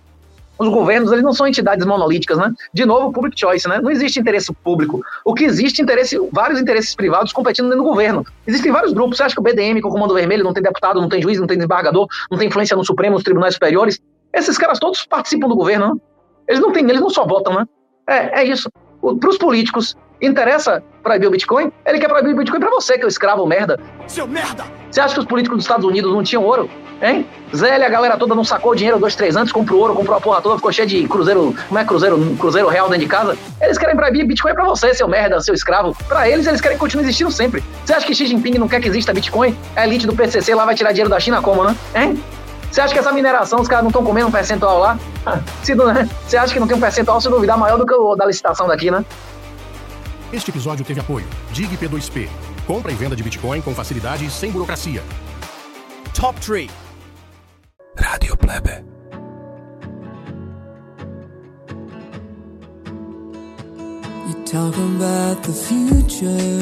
os 0.58 0.67
governos 0.67 1.12
eles 1.12 1.23
não 1.23 1.32
são 1.32 1.45
entidades 1.45 1.86
monolíticas, 1.86 2.39
né? 2.39 2.51
De 2.73 2.86
novo, 2.86 3.13
public 3.13 3.39
choice, 3.39 3.69
né? 3.69 3.79
Não 3.79 3.91
existe 3.91 4.19
interesse 4.19 4.51
público. 4.51 4.99
O 5.23 5.36
que 5.36 5.43
existe 5.43 5.79
interesse, 5.79 6.17
vários 6.32 6.60
interesses 6.60 6.95
privados 6.95 7.32
competindo 7.32 7.65
dentro 7.65 7.84
do 7.84 7.89
governo. 7.89 8.25
Existem 8.47 8.71
vários 8.71 8.93
grupos. 8.93 9.17
Você 9.17 9.23
acha 9.23 9.36
que 9.36 9.41
o 9.41 9.43
BDM, 9.43 9.79
com 9.79 9.89
o 9.89 9.91
Comando 9.91 10.15
Vermelho, 10.15 10.43
não 10.43 10.53
tem 10.53 10.63
deputado, 10.63 10.99
não 10.99 11.08
tem 11.08 11.21
juiz, 11.21 11.39
não 11.39 11.45
tem 11.45 11.58
desembargador, 11.58 12.08
não 12.32 12.38
tem 12.39 12.47
influência 12.47 12.75
no 12.75 12.84
Supremo, 12.84 13.13
nos 13.13 13.23
tribunais 13.23 13.53
superiores? 13.53 14.01
Esses 14.34 14.58
caras 14.58 14.79
todos 14.79 15.06
participam 15.06 15.47
do 15.47 15.56
governo, 15.56 15.93
né? 15.93 16.01
Eles 16.47 16.60
não 16.60 16.71
têm, 16.71 16.84
eles 16.89 16.99
não 16.99 17.12
só 17.12 17.27
votam, 17.27 17.53
né? 17.53 17.67
É, 18.08 18.41
é 18.41 18.43
isso. 18.43 18.71
Para 19.19 19.29
os 19.29 19.38
políticos, 19.38 19.95
interessa 20.28 20.84
proibir 21.02 21.28
o 21.28 21.32
Bitcoin? 21.32 21.72
Ele 21.86 22.00
quer 22.00 22.08
proibir 22.08 22.34
o 22.34 22.38
Bitcoin 22.38 22.60
para 22.60 22.70
você, 22.70 22.98
que 22.98 23.04
é 23.04 23.06
o 23.06 23.10
escravo 23.10 23.46
merda. 23.46 23.80
Seu 24.08 24.28
merda! 24.28 24.64
Você 24.90 25.02
acha 25.02 25.14
que 25.14 25.20
os 25.20 25.26
políticos 25.26 25.58
dos 25.58 25.66
Estados 25.66 25.86
Unidos 25.86 26.14
não 26.14 26.24
tinham 26.24 26.44
ouro? 26.44 26.70
Hein? 27.02 27.26
Zélia, 27.54 27.86
a 27.86 27.90
galera 27.90 28.18
toda 28.18 28.34
não 28.34 28.46
sacou 28.46 28.72
o 28.72 28.76
dinheiro 28.76 28.98
dois, 28.98 29.16
três 29.16 29.36
anos, 29.36 29.52
comprou 29.52 29.82
ouro, 29.82 29.94
comprou 29.94 30.16
a 30.16 30.22
porra 30.22 30.42
toda, 30.42 30.56
ficou 30.56 30.72
cheio 30.72 30.88
de 30.88 31.06
cruzeiro, 31.06 31.54
como 31.68 31.78
é 31.78 31.84
cruzeiro, 31.84 32.36
cruzeiro 32.40 32.67
real 32.69 32.88
dentro 32.88 33.04
de 33.04 33.10
casa. 33.10 33.38
Eles 33.60 33.78
querem 33.78 33.96
proibir 33.96 34.26
Bitcoin 34.26 34.54
pra 34.54 34.63
você, 34.63 34.94
seu 34.94 35.08
merda, 35.08 35.42
seu 35.42 35.54
escravo. 35.54 35.96
Pra 36.08 36.30
eles, 36.30 36.48
eles 36.48 36.62
querem 36.62 36.78
que 36.78 36.80
continue 36.80 37.04
existindo 37.04 37.32
sempre. 37.32 37.62
Você 37.84 37.94
acha 37.94 38.06
que 38.06 38.15
Xi 38.15 38.28
Jinping 38.28 38.58
não 38.58 38.67
quer 38.67 38.80
que 38.80 38.88
exista 38.88 39.13
Bitcoin? 39.13 39.58
A 39.76 39.86
elite 39.86 40.08
do 40.08 40.15
PCC 40.15 40.56
lá 40.56 40.63
vai 40.63 40.76
tirar 40.76 40.92
dinheiro 40.92 41.10
da 41.10 41.19
China 41.19 41.42
como, 41.42 41.63
né? 41.63 41.76
Hein? 41.94 42.24
Você 42.71 42.82
acha 42.82 42.92
que 42.92 43.00
essa 43.00 43.12
mineração, 43.12 43.60
os 43.60 43.67
caras 43.67 43.84
não 43.84 43.90
estão 43.90 44.04
comendo 44.04 44.30
um 44.30 44.32
percentual 44.32 44.80
lá? 44.80 44.98
Se? 45.62 45.76
Você 46.26 46.38
acha 46.38 46.54
que 46.54 46.60
não 46.60 46.67
tem 46.67 46.76
um 46.76 46.80
percentual, 46.80 47.21
se 47.21 47.30
duvidar, 47.30 47.58
maior 47.58 47.78
do 47.78 47.86
que 47.86 47.94
o 47.94 48.15
da 48.15 48.26
licitação 48.26 48.67
daqui, 48.67 48.90
né? 48.90 49.06
Este 50.34 50.50
episódio 50.50 50.84
teve 50.84 51.00
apoio. 51.00 51.27
Dig 51.52 51.69
P2P. 51.77 52.27
Compra 52.65 52.92
e 52.92 52.96
venda 52.96 53.15
de 53.15 53.21
Bitcoin 53.21 53.62
com 53.62 53.75
facilidade 53.75 54.25
e 54.25 54.31
sem 54.31 54.50
burocracia. 54.52 55.04
Top 56.12 56.40
3. 56.42 56.67
Rádio 57.96 58.36
Plebe. 58.36 58.84
You 64.27 64.34
talk 64.46 64.75
about 64.75 65.44
the 65.44 65.54
future, 65.54 66.60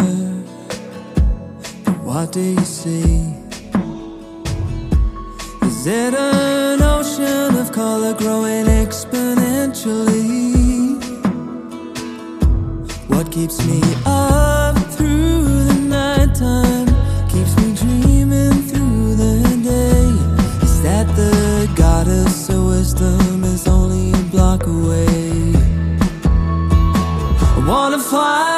but 1.85 1.97
what 2.03 2.33
do 2.33 2.41
you 2.41 2.65
see? 2.65 3.37
Is 5.65 5.87
it 5.87 6.13
an 6.13 6.81
ocean 6.81 7.55
of 7.57 7.71
color 7.71 8.13
growing 8.15 8.65
exponentially? 8.65 10.40
What 13.21 13.31
keeps 13.31 13.63
me 13.67 13.79
up 14.03 14.75
through 14.93 15.43
the 15.43 15.75
nighttime? 15.75 16.87
Keeps 17.29 17.55
me 17.57 17.75
dreaming 17.75 18.63
through 18.63 19.15
the 19.15 19.61
day? 19.63 20.65
Is 20.65 20.81
that 20.81 21.05
the 21.15 21.71
goddess 21.75 22.49
of 22.49 22.65
wisdom 22.65 23.43
is 23.43 23.67
only 23.67 24.11
a 24.11 24.23
block 24.31 24.65
away? 24.65 25.53
I 27.57 27.63
wanna 27.67 27.99
fly 27.99 28.50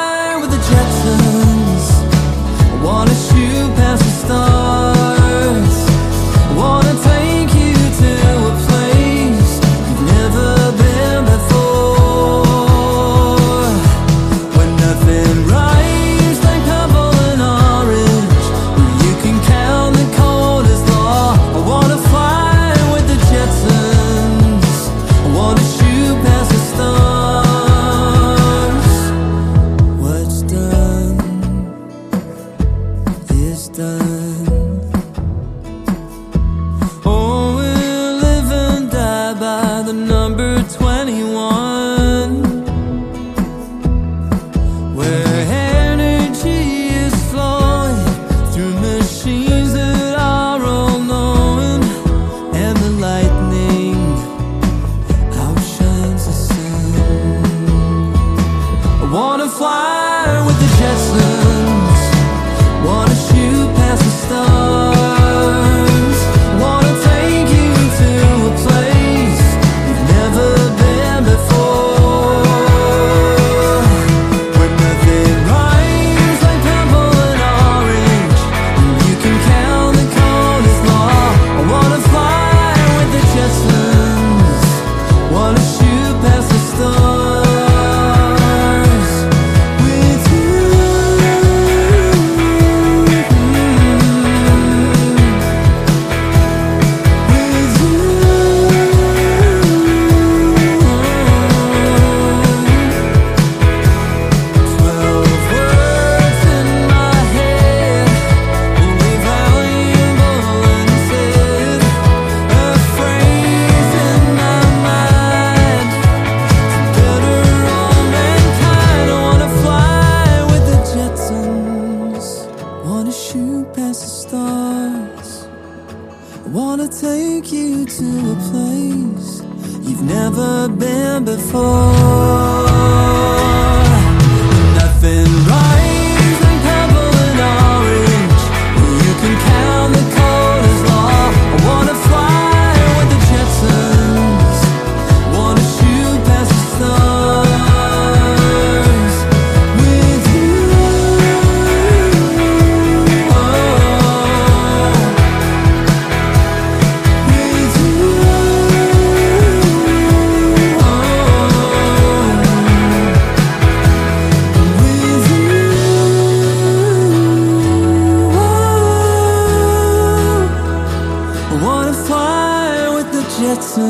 lessons. 173.44 173.84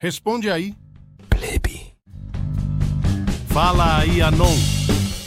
Responde 0.00 0.50
aí. 0.50 0.74
Plebe. 1.28 1.92
Fala 3.48 3.98
aí, 3.98 4.22
Anon. 4.22 4.56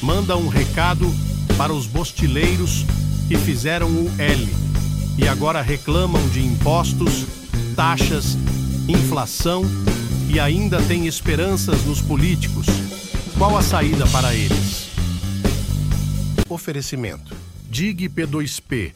Manda 0.01 0.35
um 0.35 0.47
recado 0.47 1.05
para 1.57 1.71
os 1.71 1.85
bostileiros 1.85 2.83
que 3.27 3.37
fizeram 3.37 3.87
o 3.89 4.11
L 4.19 4.62
e 5.17 5.27
agora 5.27 5.61
reclamam 5.61 6.27
de 6.29 6.43
impostos, 6.43 7.25
taxas, 7.75 8.35
inflação 8.87 9.63
e 10.27 10.39
ainda 10.39 10.81
têm 10.81 11.05
esperanças 11.05 11.83
nos 11.85 12.01
políticos. 12.01 12.65
Qual 13.37 13.57
a 13.57 13.61
saída 13.61 14.07
para 14.07 14.33
eles? 14.33 14.89
Oferecimento: 16.49 17.35
Dig 17.69 18.09
P2P. 18.09 18.93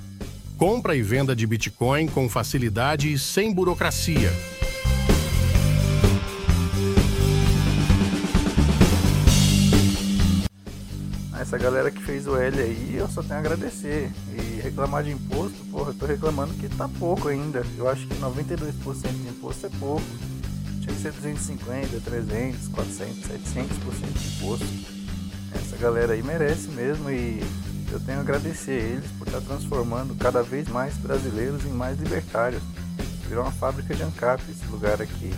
Compra 0.58 0.96
e 0.96 1.04
venda 1.04 1.36
de 1.36 1.46
Bitcoin 1.46 2.08
com 2.08 2.28
facilidade 2.28 3.14
e 3.14 3.20
sem 3.20 3.54
burocracia. 3.54 4.34
Essa 11.40 11.58
galera 11.58 11.92
que 11.92 12.02
fez 12.02 12.28
o 12.28 12.36
L 12.36 12.60
aí, 12.60 12.96
eu 12.98 13.08
só 13.08 13.22
tenho 13.22 13.36
a 13.36 13.40
agradecer. 13.40 14.12
E 14.34 14.47
reclamar 14.62 15.04
de 15.04 15.12
imposto, 15.12 15.58
porra, 15.72 15.92
eu 15.92 15.94
tô 15.94 16.06
reclamando 16.06 16.54
que 16.54 16.70
tá 16.70 16.90
pouco 17.00 17.28
ainda. 17.28 17.66
Eu 17.78 17.90
acho 17.90 18.08
que 18.08 18.16
92% 18.16 19.10
de 19.10 19.30
imposto 19.30 19.66
é 19.66 19.70
pouco. 19.80 20.06
Tinha 20.82 20.94
que 20.94 21.02
ser 21.02 21.12
250, 21.12 22.00
300, 22.00 22.68
400, 22.70 23.16
700% 23.24 24.14
de 24.14 24.36
imposto. 24.36 24.66
Essa 25.54 25.78
galera 25.78 26.14
aí 26.14 26.24
merece 26.24 26.70
mesmo 26.70 27.10
e 27.10 27.42
eu 27.92 28.00
tenho 28.00 28.20
a 28.20 28.22
agradecer 28.22 28.74
eles 28.74 29.10
por 29.18 29.28
estar 29.28 29.42
transformando 29.42 30.16
cada 30.16 30.44
vez 30.44 30.68
mais 30.68 30.96
brasileiros 30.98 31.66
em 31.66 31.72
mais 31.72 31.98
libertários. 32.00 32.62
Virou 33.28 33.44
uma 33.44 33.52
fábrica 33.52 33.94
de 33.94 34.04
ANCAP 34.04 34.42
esse 34.50 34.66
lugar 34.68 35.02
aqui. 35.02 35.34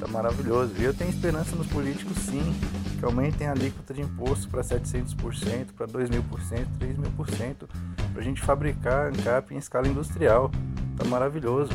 Tá 0.00 0.08
maravilhoso. 0.08 0.72
E 0.78 0.84
eu 0.84 0.94
tenho 0.94 1.10
esperança 1.10 1.54
nos 1.56 1.66
políticos 1.66 2.16
sim, 2.18 2.54
que 2.98 3.04
aumentem 3.04 3.46
a 3.46 3.52
alíquota 3.52 3.94
de 3.94 4.00
imposto 4.00 4.48
para 4.48 4.62
700%, 4.62 5.72
para 5.76 5.86
2.000%, 5.86 6.66
3.000%, 6.78 7.68
para 8.12 8.20
a 8.20 8.24
gente 8.24 8.40
fabricar 8.42 9.08
ANCAP 9.08 9.54
em 9.54 9.58
escala 9.58 9.88
industrial. 9.88 10.50
Tá 10.96 11.04
maravilhoso. 11.04 11.72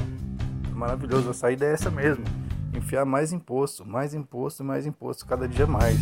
Tá 0.63 0.75
maravilhoso. 0.75 1.29
A 1.29 1.33
saída 1.33 1.65
é 1.65 1.73
essa 1.73 1.89
mesmo. 1.89 2.23
Enfiar 2.73 3.05
mais 3.05 3.31
imposto, 3.31 3.85
mais 3.85 4.13
imposto, 4.13 4.63
mais 4.63 4.85
imposto, 4.85 5.25
cada 5.25 5.47
dia 5.47 5.65
mais. 5.65 5.97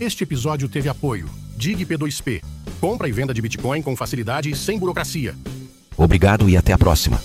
Este 0.00 0.24
episódio 0.24 0.66
teve 0.66 0.88
apoio. 0.88 1.28
Dig 1.58 1.84
P2P. 1.84 2.42
Compra 2.80 3.06
e 3.06 3.12
venda 3.12 3.34
de 3.34 3.42
Bitcoin 3.42 3.82
com 3.82 3.94
facilidade 3.94 4.50
e 4.50 4.56
sem 4.56 4.78
burocracia. 4.78 5.34
Obrigado 6.00 6.48
e 6.48 6.56
até 6.56 6.72
a 6.72 6.78
próxima. 6.78 7.20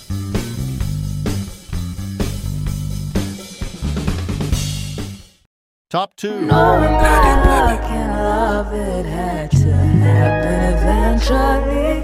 Top 5.89 6.13
2 6.17 6.41
Knowing 6.41 6.93
I 6.99 7.77
can 7.87 8.09
love 8.17 8.73
it 8.73 9.05
had 9.05 9.49
to 9.51 9.71
happen 9.71 10.75
eventually. 10.75 12.03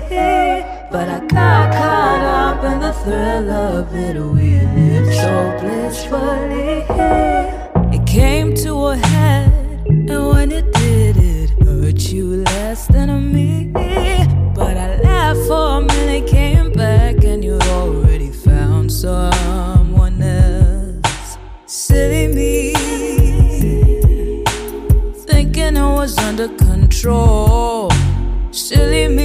But 0.90 1.10
I 1.10 1.20
got 1.28 1.74
caught 1.74 2.24
up 2.24 2.64
in 2.64 2.80
the 2.80 2.94
thrill 3.04 3.52
of 3.52 3.94
it. 3.94 4.16
We 4.16 4.62
lived 4.62 5.14
so 5.14 5.58
blissfully. 5.60 6.86
It 7.94 8.06
came 8.08 8.54
to 8.64 8.88
a 8.88 8.96
head, 8.96 9.52
and 9.90 10.28
when 10.30 10.54
it 10.54 10.72
did, 10.72 11.18
it 11.18 11.50
hurt 11.62 12.00
you 12.14 12.44
less 12.46 12.88
than 12.88 13.34
me. 13.34 13.91
Control. 27.02 27.90
Silly 28.52 29.08
me, 29.08 29.21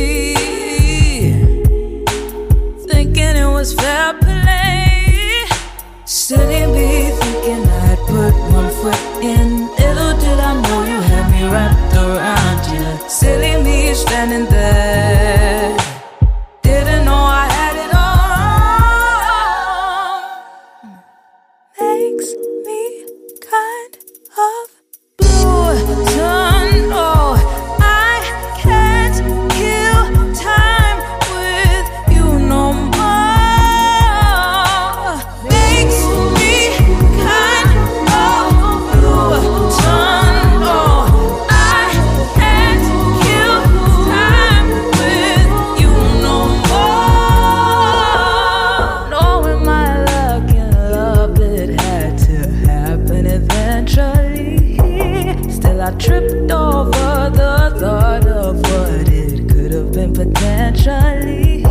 tripped 55.99 56.51
over 56.51 57.31
the 57.31 57.75
thought 57.81 58.27
of 58.27 58.57
what 58.57 59.09
it 59.09 59.49
could 59.49 59.73
have 59.73 59.93
been 59.93 60.13
potentially. 60.13 61.65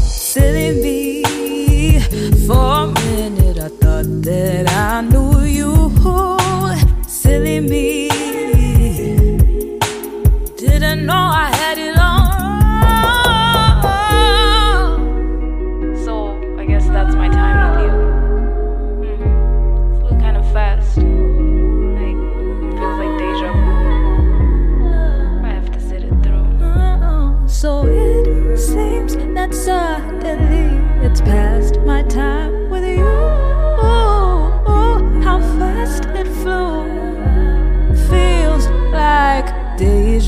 Silly 0.00 0.80
me, 0.80 1.22
for 2.46 2.84
a 2.84 2.86
minute 2.86 3.58
I 3.58 3.68
thought 3.68 4.22
that 4.22 4.61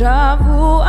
déjà 0.05 0.36
vu. 0.36 0.84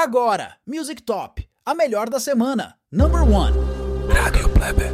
Agora, 0.00 0.54
Music 0.64 1.04
Top, 1.04 1.40
a 1.66 1.74
melhor 1.74 2.08
da 2.08 2.20
semana. 2.20 2.74
Number 2.92 3.24
1. 3.24 3.52
Rádio 4.06 4.48
Plebe. 4.54 4.92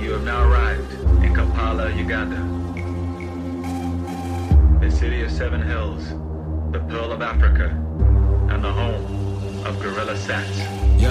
You 0.00 0.12
have 0.12 0.22
now 0.22 0.48
arrived 0.48 0.92
in 1.24 1.34
Kampala, 1.34 1.90
Uganda. 1.90 2.38
The 4.78 4.88
city 4.92 5.24
of 5.24 5.32
seven 5.32 5.60
hills, 5.60 6.06
the 6.70 6.78
pearl 6.88 7.10
of 7.10 7.20
Africa, 7.20 7.66
and 8.48 8.62
the 8.62 8.70
home 8.70 9.66
of 9.66 9.76
Gorilla 9.82 10.14
Sats. 10.14 10.62
Yo, 11.02 11.10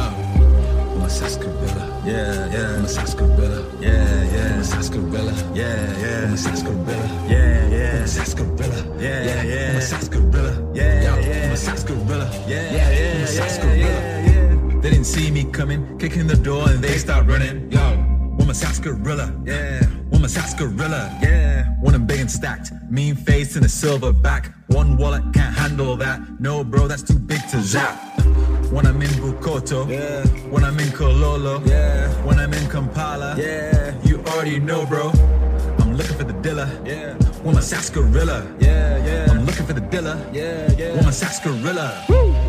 I'm 1.04 1.08
a 1.08 1.12
sarsaparilla. 1.12 2.02
Yeah, 2.06 2.50
yeah. 2.54 2.78
I'm 2.78 2.86
a 2.86 2.88
sarsaparilla. 2.88 3.82
Yeah, 3.82 4.24
yeah. 4.24 4.54
I'm 4.54 4.62
a 4.62 4.64
sarsaparilla. 4.64 5.34
Yeah, 5.54 5.98
yeah. 6.00 6.28
I'm 6.28 6.34
a 6.34 6.38
sarsaparilla. 6.38 7.28
Yeah, 7.28 7.68
yeah. 7.68 7.98
I'm 7.98 8.04
a 8.04 8.08
sarsaparilla. 8.08 9.02
Yeah, 9.02 9.44
yeah. 9.44 9.70
I'm 9.72 9.76
a 9.76 9.82
sarsaparilla. 9.82 10.72
Yeah, 10.74 11.02
yeah. 11.02 11.46
I'm 11.46 11.52
a 11.52 11.58
sarsaparilla. 11.58 12.32
Yeah, 12.48 12.72
yeah. 12.72 13.16
I'm 13.16 13.24
a 13.24 13.28
sarsaparilla. 13.28 14.82
They 14.82 14.92
didn't 14.92 15.04
see 15.04 15.30
me 15.30 15.44
coming, 15.44 15.98
kicking 15.98 16.26
the 16.26 16.38
door 16.38 16.70
and 16.70 16.82
they 16.82 16.98
start 16.98 17.28
running. 17.28 17.70
Yo, 17.70 17.82
I'm 17.82 18.50
a 18.50 18.54
sarsaparilla. 18.54 19.36
Yeah. 19.44 19.82
I'm 20.14 20.24
a 20.24 20.30
sarsaparilla. 20.30 21.20
Yeah. 21.22 21.66
One 21.82 21.96
I'm 21.96 22.06
big 22.06 22.22
and 22.22 22.32
stacked, 22.32 22.72
mean 22.90 23.18
face 23.18 23.58
and 23.58 23.66
a 23.66 23.70
silver 23.70 24.14
back. 24.14 24.54
One 24.68 24.96
wallet 24.96 25.24
can't 25.34 25.54
handle 25.54 25.98
that. 25.98 26.40
No, 26.40 26.64
bro, 26.64 26.88
that's 26.88 27.04
too 27.04 27.20
big 27.20 27.42
to 27.50 27.62
zap. 27.62 28.13
When 28.74 28.88
I'm 28.88 29.00
in 29.04 29.10
Bukoto, 29.22 29.88
yeah. 29.88 30.26
When 30.50 30.64
I'm 30.64 30.80
in 30.80 30.88
Kololo, 30.88 31.64
yeah. 31.68 32.10
When 32.26 32.40
I'm 32.40 32.52
in 32.54 32.68
Kampala, 32.68 33.36
yeah. 33.38 33.94
You 34.04 34.18
already 34.30 34.60
know, 34.60 34.84
bro. 34.88 35.12
I'm 35.78 35.96
looking 35.96 36.18
for 36.18 36.24
the 36.24 36.34
Dilla, 36.34 36.68
yeah. 36.84 37.14
With 37.44 37.54
my 37.54 37.62
sarsaparilla, 37.62 38.52
yeah, 38.60 38.98
yeah. 39.06 39.28
I'm 39.30 39.46
looking 39.46 39.68
for 39.68 39.74
the 39.74 39.82
Dilla, 39.82 40.18
yeah, 40.34 40.72
yeah. 40.76 40.96
With 40.96 41.06
my 41.06 41.12
sarsaparilla. 41.12 41.88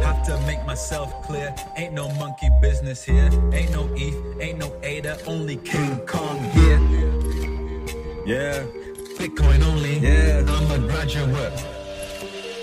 Have 0.03 0.25
to 0.25 0.41
make 0.47 0.65
myself 0.65 1.13
clear. 1.27 1.55
Ain't 1.77 1.93
no 1.93 2.09
monkey 2.15 2.49
business 2.63 3.05
here. 3.05 3.29
Ain't 3.53 3.73
no 3.73 3.91
ETH, 3.95 4.41
ain't 4.41 4.59
no 4.59 4.73
ADA, 4.83 5.19
only 5.27 5.57
King 5.57 5.99
Kong 6.07 6.39
here. 6.57 6.81
Yeah, 8.25 8.65
Bitcoin 9.19 9.63
only. 9.63 9.99
Yeah, 9.99 10.43
I'm 10.49 10.71
a 10.71 10.89
graduate 10.89 11.74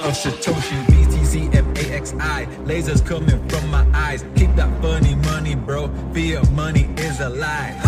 of 0.02 0.14
Satoshi, 0.14 0.78
BTC, 0.86 1.52
FAXI. 1.52 2.48
Lasers 2.66 3.06
coming 3.06 3.48
from 3.50 3.70
my 3.70 3.86
eyes. 3.94 4.26
Keep 4.36 4.56
that 4.56 4.70
funny 4.82 5.16
money, 5.16 5.56
bro. 5.56 5.90
Fiat 6.14 6.50
money 6.52 6.90
is 6.98 7.20
a 7.20 7.30
lie. 7.30 7.80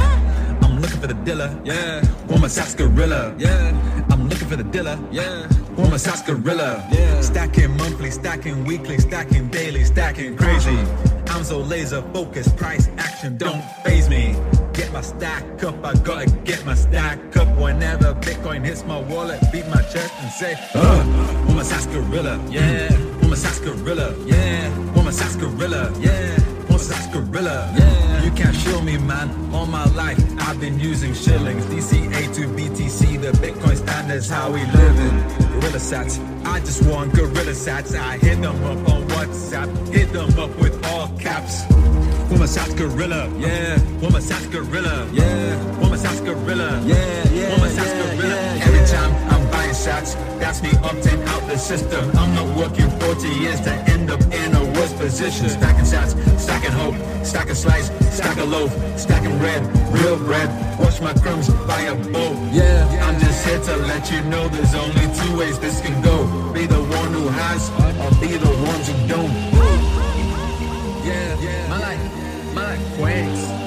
I'm 0.62 0.80
looking 0.80 1.00
for 1.00 1.08
the 1.08 1.14
dealer. 1.26 1.60
Yeah. 1.64 2.04
Want 2.28 2.42
my 2.42 2.48
sarsaparilla. 2.48 3.36
Yeah. 3.38 4.06
I'm 4.12 4.30
looking 4.30 4.48
for 4.48 4.56
the 4.56 4.64
dealer. 4.64 4.98
Yeah. 5.12 5.48
Want 5.76 5.92
my 5.92 5.98
sarsaparilla. 5.98 6.88
Yeah. 6.92 7.22
Stacking 7.22 7.76
monthly, 7.78 8.12
stacking 8.12 8.64
weekly, 8.66 8.98
stacking 9.00 9.50
daily, 9.50 9.84
stacking 9.84 10.38
crazy. 10.38 10.78
I'm 11.28 11.44
so 11.44 11.60
laser 11.60 12.02
focused. 12.14 12.56
Price 12.58 12.90
action 12.98 13.38
don't 13.38 13.64
phase 13.84 14.10
me. 14.10 14.36
Get 14.84 14.92
my 14.92 15.02
stack 15.02 15.64
up, 15.64 15.86
I 15.86 15.94
gotta 15.94 16.30
get 16.44 16.66
my 16.66 16.76
stack 16.76 17.38
up. 17.38 17.48
Whenever 17.58 18.14
Bitcoin 18.16 18.66
hits 18.66 18.84
my 18.84 19.00
wallet, 19.00 19.40
beat 19.50 19.66
my 19.70 19.82
chest 19.84 20.14
and 20.20 20.30
say, 20.30 20.56
uh, 20.76 21.46
want 21.46 21.56
my 21.56 21.64
sarsaparilla. 21.64 22.38
Yeah. 22.50 22.92
Want 23.20 23.30
my 23.30 23.36
sarsaparilla. 23.36 24.14
Yeah. 24.26 24.78
Want 24.92 25.06
my 25.06 25.12
sarsaparilla. 25.12 25.90
Yeah. 26.02 26.38
Want 26.68 26.72
my 26.72 26.78
sarsaparilla. 26.78 27.74
Yeah. 27.78 28.24
You 28.26 28.32
can't 28.32 28.56
show 28.58 28.82
me, 28.82 28.98
man. 28.98 29.30
All 29.54 29.66
my 29.66 29.86
life, 29.96 30.20
I've 30.40 30.60
been 30.60 30.78
using 30.78 31.14
shillings. 31.14 31.66
DCA 31.68 32.36
to 32.36 32.42
BTC, 32.42 33.22
the 33.22 33.32
Bitcoin 33.38 33.78
standards, 33.78 34.28
how 34.28 34.52
we 34.52 34.66
living. 34.66 35.16
Gorilla 35.62 35.80
sats, 35.80 36.20
I 36.46 36.60
just 36.60 36.84
want 36.88 37.14
gorilla 37.14 37.54
sats. 37.54 37.98
I 37.98 38.18
hit 38.18 38.42
them 38.42 38.62
up 38.66 38.90
on 38.90 39.08
WhatsApp, 39.08 39.94
hit 39.94 40.12
them 40.12 40.38
up 40.38 40.54
with 40.60 40.76
all 40.88 41.08
caps. 41.18 41.64
Woman 42.34 42.48
sarsaparilla, 42.48 43.30
yeah. 43.38 43.78
Woman 44.02 44.20
sarsaparilla, 44.20 45.08
yeah. 45.14 45.80
Woman 45.80 46.00
sarsaparilla, 46.00 46.82
yeah, 46.84 47.30
yeah. 47.30 47.54
Woman 47.54 47.70
sarsaparilla. 47.70 48.38
Every 48.66 48.86
time 48.88 49.12
I'm 49.32 49.52
buying 49.52 49.76
shots, 49.76 50.16
that's 50.42 50.64
me 50.64 50.70
opting 50.82 51.24
out 51.28 51.48
the 51.48 51.58
system. 51.58 52.10
I'm 52.18 52.34
not 52.34 52.58
working 52.58 52.90
40 53.00 53.28
years 53.30 53.62
to 53.62 53.72
end 53.94 54.10
up 54.10 54.20
in 54.34 54.56
a 54.56 54.64
worse 54.74 54.94
position. 54.94 55.48
Stacking 55.48 55.86
sats, 55.86 56.18
stacking 56.40 56.72
hope, 56.72 56.96
stacking 57.24 57.54
slice, 57.54 57.92
stacking 58.12 58.50
loaf, 58.50 58.72
stacking 58.98 59.38
bread, 59.38 59.62
real 59.94 60.18
bread. 60.18 60.50
Wash 60.80 61.02
my 61.02 61.14
crumbs, 61.14 61.50
buy 61.68 61.82
a 61.82 61.96
bowl. 61.96 62.34
Yeah, 62.52 63.06
I'm 63.06 63.20
just 63.20 63.46
here 63.46 63.60
to 63.60 63.78
let 63.86 64.12
you 64.12 64.22
know 64.24 64.48
there's 64.48 64.74
only 64.74 65.06
two 65.22 65.38
ways 65.38 65.60
this 65.60 65.82
can 65.82 66.02
go. 66.02 66.26
Be 66.52 66.66
the 66.66 66.82
one 66.82 67.14
who 67.14 67.28
has, 67.28 67.70
or 68.02 68.10
be 68.20 68.38
the 68.38 68.54
ones 68.66 68.90
who 68.90 69.08
don't. 69.08 69.32
Yeah, 71.06 71.38
yeah. 71.40 71.68
My 71.70 71.80
life, 71.80 72.23
my 72.54 72.78
quakes. 72.96 73.63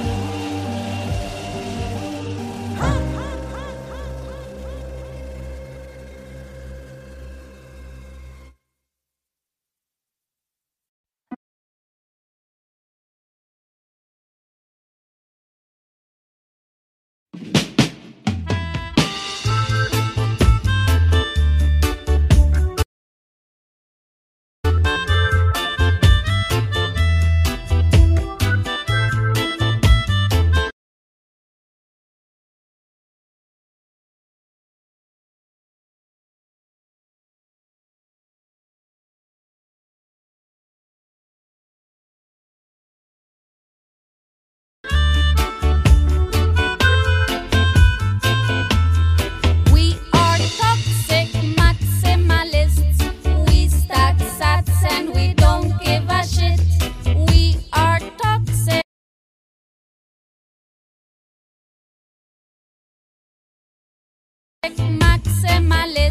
Maximalist. 64.75 66.06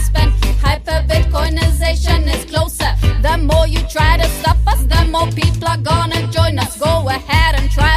spend. 0.00 0.30
Is 2.00 2.44
closer. 2.46 2.92
The 3.20 3.36
more 3.36 3.66
you 3.66 3.80
try 3.88 4.16
to 4.16 4.28
stop 4.40 4.56
us, 4.66 4.82
the 4.84 5.04
more 5.10 5.26
people 5.28 5.68
are 5.68 5.76
gonna 5.76 6.26
join 6.28 6.58
us. 6.58 6.78
Go 6.78 7.08
ahead 7.08 7.60
and 7.60 7.70
try. 7.70 7.89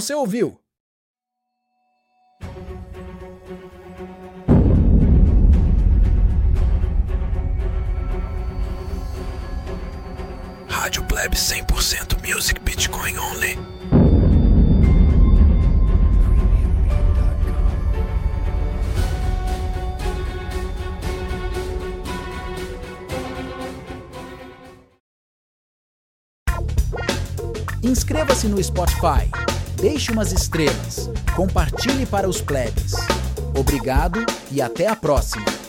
Você 0.00 0.14
ouviu? 0.14 0.58
Estrelas, 30.28 31.10
compartilhe 31.34 32.04
para 32.04 32.28
os 32.28 32.40
plebes. 32.40 32.92
Obrigado 33.58 34.24
e 34.50 34.60
até 34.60 34.86
a 34.86 34.94
próxima. 34.94 35.59